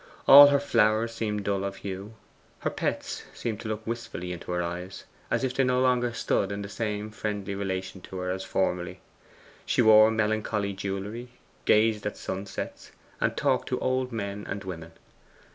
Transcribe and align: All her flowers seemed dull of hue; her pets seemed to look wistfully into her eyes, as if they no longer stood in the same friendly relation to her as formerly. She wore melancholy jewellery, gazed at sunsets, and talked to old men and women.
All 0.27 0.47
her 0.47 0.59
flowers 0.59 1.13
seemed 1.13 1.43
dull 1.43 1.63
of 1.63 1.75
hue; 1.85 2.15
her 2.61 2.71
pets 2.71 3.21
seemed 3.35 3.59
to 3.59 3.67
look 3.67 3.85
wistfully 3.85 4.31
into 4.31 4.51
her 4.51 4.63
eyes, 4.63 5.03
as 5.29 5.43
if 5.43 5.53
they 5.53 5.63
no 5.63 5.79
longer 5.79 6.11
stood 6.11 6.51
in 6.51 6.63
the 6.63 6.69
same 6.69 7.11
friendly 7.11 7.53
relation 7.53 8.01
to 8.01 8.17
her 8.17 8.31
as 8.31 8.43
formerly. 8.43 8.99
She 9.63 9.83
wore 9.83 10.09
melancholy 10.09 10.73
jewellery, 10.73 11.33
gazed 11.65 12.07
at 12.07 12.17
sunsets, 12.17 12.89
and 13.19 13.37
talked 13.37 13.69
to 13.69 13.79
old 13.79 14.11
men 14.11 14.43
and 14.49 14.63
women. 14.63 14.93